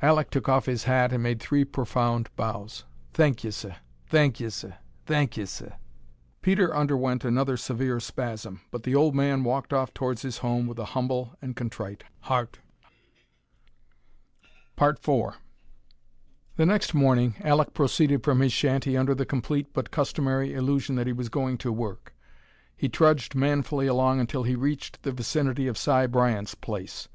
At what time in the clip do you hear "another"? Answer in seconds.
7.24-7.56